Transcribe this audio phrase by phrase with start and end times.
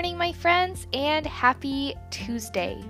[0.00, 2.82] morning, my friends, and happy Tuesday.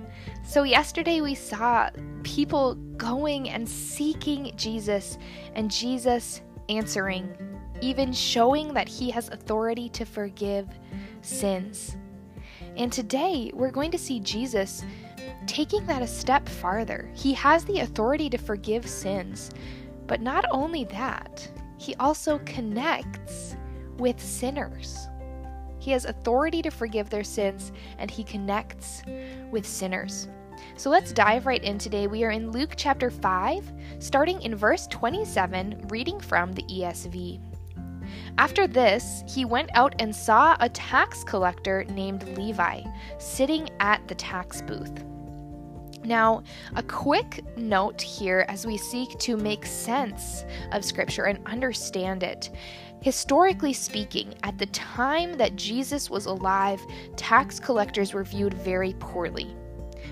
[0.45, 1.89] So, yesterday we saw
[2.23, 5.17] people going and seeking Jesus,
[5.53, 7.35] and Jesus answering,
[7.81, 10.69] even showing that he has authority to forgive
[11.21, 11.97] sins.
[12.77, 14.85] And today we're going to see Jesus
[15.47, 17.11] taking that a step farther.
[17.13, 19.51] He has the authority to forgive sins,
[20.07, 21.45] but not only that,
[21.77, 23.57] he also connects
[23.97, 25.09] with sinners.
[25.81, 29.01] He has authority to forgive their sins, and he connects
[29.49, 30.27] with sinners.
[30.77, 32.05] So let's dive right in today.
[32.05, 37.41] We are in Luke chapter 5, starting in verse 27, reading from the ESV.
[38.37, 42.83] After this, he went out and saw a tax collector named Levi
[43.17, 45.03] sitting at the tax booth.
[46.03, 46.43] Now,
[46.75, 52.49] a quick note here as we seek to make sense of Scripture and understand it.
[53.01, 56.81] Historically speaking, at the time that Jesus was alive,
[57.15, 59.55] tax collectors were viewed very poorly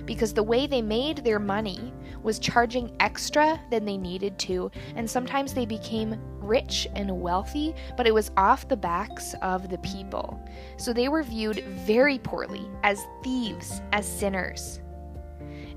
[0.06, 5.10] because the way they made their money was charging extra than they needed to, and
[5.10, 10.44] sometimes they became rich and wealthy, but it was off the backs of the people.
[10.78, 14.80] So they were viewed very poorly as thieves, as sinners.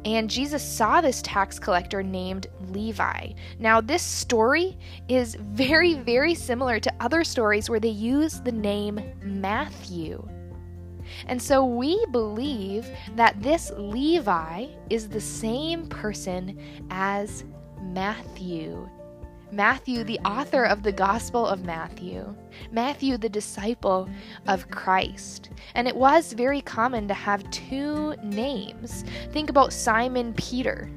[0.05, 3.33] And Jesus saw this tax collector named Levi.
[3.58, 4.77] Now, this story
[5.08, 10.27] is very, very similar to other stories where they use the name Matthew.
[11.27, 16.58] And so we believe that this Levi is the same person
[16.91, 17.45] as
[17.80, 18.89] Matthew.
[19.52, 22.35] Matthew, the author of the Gospel of Matthew.
[22.70, 24.08] Matthew, the disciple
[24.48, 25.51] of Christ.
[25.74, 29.05] And it was very common to have two names.
[29.30, 30.90] Think about Simon Peter.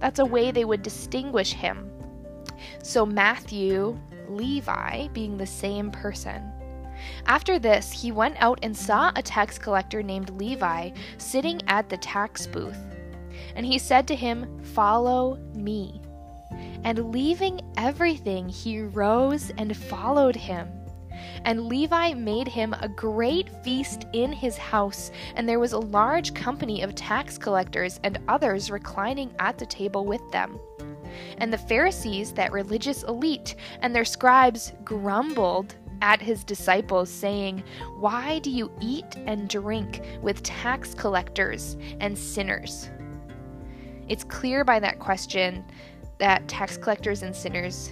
[0.00, 1.88] That's a way they would distinguish him.
[2.82, 3.96] So Matthew,
[4.28, 6.50] Levi being the same person.
[7.26, 11.98] After this, he went out and saw a tax collector named Levi sitting at the
[11.98, 12.80] tax booth.
[13.54, 15.97] And he said to him, Follow me.
[16.84, 20.68] And leaving everything, he rose and followed him.
[21.44, 26.34] And Levi made him a great feast in his house, and there was a large
[26.34, 30.58] company of tax collectors and others reclining at the table with them.
[31.38, 37.62] And the Pharisees, that religious elite, and their scribes grumbled at his disciples, saying,
[37.98, 42.90] Why do you eat and drink with tax collectors and sinners?
[44.08, 45.64] It's clear by that question
[46.18, 47.90] that tax collectors and sinners,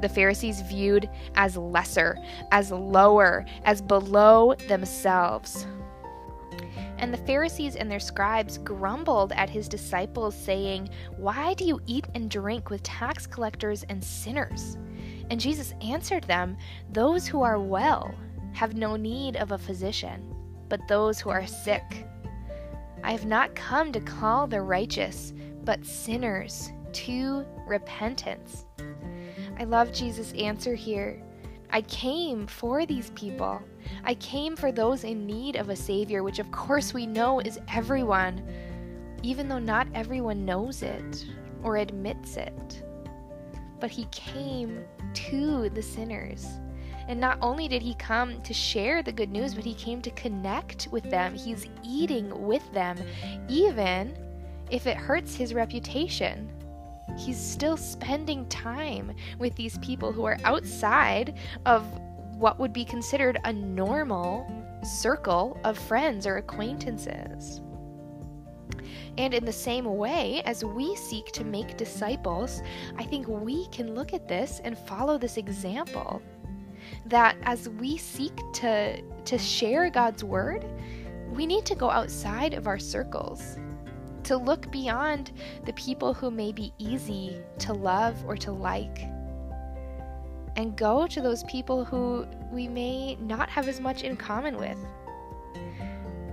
[0.00, 2.18] the Pharisees viewed as lesser,
[2.50, 5.66] as lower, as below themselves.
[6.98, 12.06] And the Pharisees and their scribes grumbled at his disciples, saying, Why do you eat
[12.14, 14.76] and drink with tax collectors and sinners?
[15.30, 16.56] And Jesus answered them,
[16.92, 18.14] Those who are well
[18.52, 20.34] have no need of a physician,
[20.68, 22.06] but those who are sick.
[23.02, 25.32] I have not come to call the righteous,
[25.64, 28.66] but sinners to repentance.
[29.58, 31.22] I love Jesus' answer here.
[31.70, 33.60] I came for these people.
[34.04, 37.58] I came for those in need of a Savior, which of course we know is
[37.72, 38.42] everyone,
[39.22, 41.26] even though not everyone knows it
[41.62, 42.82] or admits it
[43.82, 46.46] but he came to the sinners.
[47.08, 50.10] And not only did he come to share the good news, but he came to
[50.12, 51.34] connect with them.
[51.34, 52.96] He's eating with them,
[53.48, 54.16] even
[54.70, 56.48] if it hurts his reputation.
[57.16, 61.84] He's still spending time with these people who are outside of
[62.36, 64.46] what would be considered a normal
[64.82, 67.60] circle of friends or acquaintances.
[69.18, 72.62] And in the same way, as we seek to make disciples,
[72.96, 76.22] I think we can look at this and follow this example.
[77.06, 80.64] That as we seek to, to share God's word,
[81.30, 83.58] we need to go outside of our circles,
[84.24, 85.32] to look beyond
[85.64, 89.00] the people who may be easy to love or to like,
[90.56, 94.78] and go to those people who we may not have as much in common with,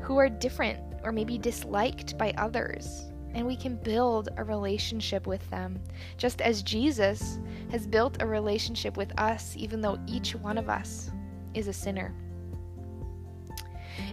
[0.02, 3.06] who are different or maybe disliked by others.
[3.34, 5.80] And we can build a relationship with them,
[6.18, 7.40] just as Jesus
[7.72, 11.12] has built a relationship with us, even though each one of us
[11.54, 12.14] is a sinner.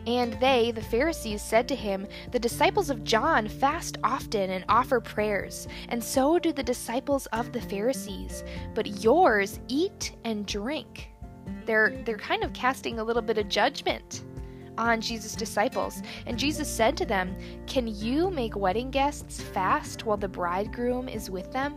[0.06, 5.00] And they, the Pharisees, said to him, The disciples of John fast often and offer
[5.00, 8.44] prayers, and so do the disciples of the Pharisees,
[8.74, 11.10] but yours eat and drink.
[11.64, 14.24] They're, they're kind of casting a little bit of judgment
[14.78, 16.02] on Jesus' disciples.
[16.26, 17.36] And Jesus said to them,
[17.66, 21.76] Can you make wedding guests fast while the bridegroom is with them?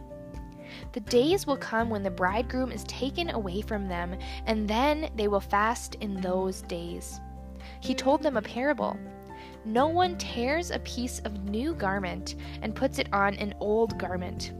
[0.91, 4.15] The days will come when the bridegroom is taken away from them,
[4.45, 7.19] and then they will fast in those days.
[7.81, 8.97] He told them a parable.
[9.65, 14.53] No one tears a piece of new garment and puts it on an old garment.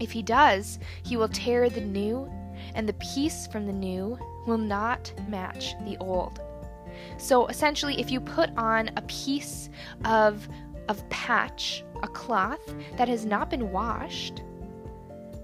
[0.00, 2.30] If he does, he will tear the new,
[2.74, 6.40] and the piece from the new will not match the old.
[7.18, 9.70] So essentially, if you put on a piece
[10.04, 10.48] of,
[10.88, 14.42] of patch, a cloth that has not been washed,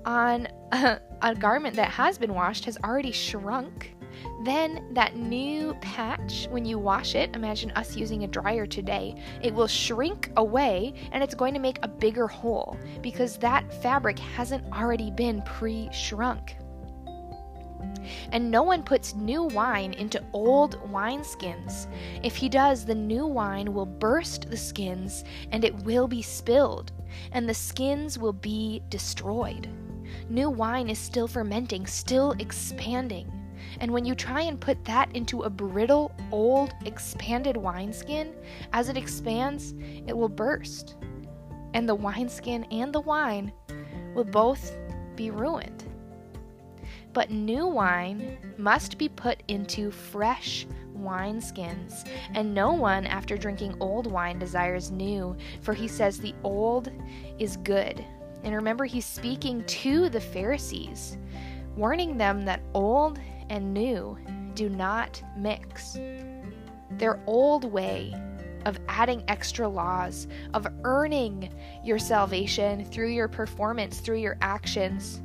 [0.07, 3.96] on a, a garment that has been washed has already shrunk,
[4.43, 9.53] then that new patch, when you wash it, imagine us using a dryer today, it
[9.53, 14.65] will shrink away and it's going to make a bigger hole because that fabric hasn't
[14.73, 16.57] already been pre shrunk.
[18.33, 21.87] And no one puts new wine into old wineskins.
[22.23, 26.93] If he does, the new wine will burst the skins and it will be spilled,
[27.33, 29.69] and the skins will be destroyed.
[30.29, 33.31] New wine is still fermenting, still expanding.
[33.81, 38.35] And when you try and put that into a brittle, old, expanded wineskin,
[38.73, 39.75] as it expands,
[40.07, 40.97] it will burst.
[41.75, 43.53] And the wineskin and the wine
[44.15, 44.77] will both
[45.15, 45.85] be ruined.
[47.13, 50.67] But new wine must be put into fresh
[50.99, 56.91] wineskins, and no one after drinking old wine desires new, for he says the old
[57.39, 58.05] is good.
[58.43, 61.17] And remember, he's speaking to the Pharisees,
[61.75, 63.19] warning them that old
[63.51, 64.19] and new
[64.55, 65.99] do not mix.
[66.91, 68.15] Their old way
[68.65, 71.53] of adding extra laws, of earning
[71.85, 75.21] your salvation through your performance, through your actions,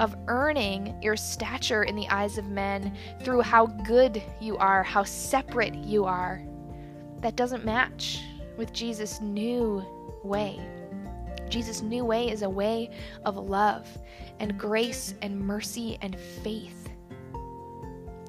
[0.00, 5.04] of earning your stature in the eyes of men through how good you are, how
[5.04, 6.42] separate you are.
[7.20, 8.22] That doesn't match
[8.56, 9.84] with Jesus' new
[10.24, 10.58] way.
[11.48, 12.90] Jesus' new way is a way
[13.26, 13.86] of love
[14.40, 16.88] and grace and mercy and faith.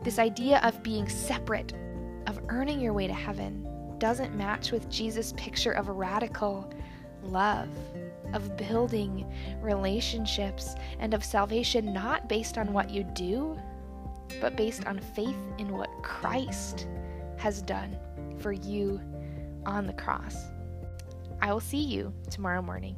[0.03, 1.73] This idea of being separate,
[2.27, 3.65] of earning your way to heaven,
[3.99, 6.69] doesn't match with Jesus' picture of a radical
[7.21, 7.69] love
[8.33, 9.25] of building
[9.61, 13.57] relationships and of salvation not based on what you do,
[14.41, 16.87] but based on faith in what Christ
[17.37, 17.97] has done
[18.39, 18.99] for you
[19.65, 20.35] on the cross.
[21.41, 22.97] I will see you tomorrow morning.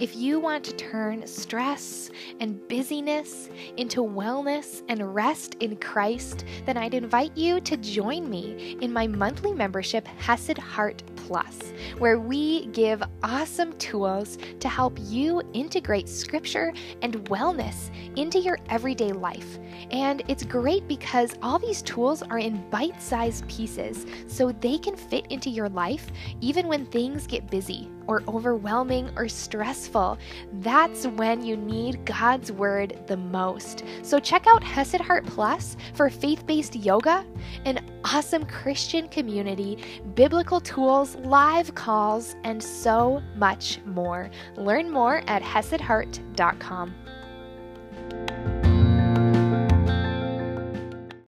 [0.00, 3.48] If you want to turn stress and busyness
[3.78, 9.08] into wellness and rest in Christ, then I'd invite you to join me in my
[9.08, 16.72] monthly membership, Hesed Heart Plus, where we give awesome tools to help you integrate scripture
[17.02, 19.58] and wellness into your everyday life.
[19.90, 24.94] And it's great because all these tools are in bite sized pieces so they can
[24.94, 26.06] fit into your life
[26.40, 30.18] even when things get busy or overwhelming or stressful,
[30.54, 33.84] that's when you need God's Word the most.
[34.02, 37.24] So check out Hesed Heart Plus for faith based yoga,
[37.64, 44.30] an awesome Christian community, biblical tools, live calls, and so much more.
[44.56, 46.94] Learn more at HesedHeart.com.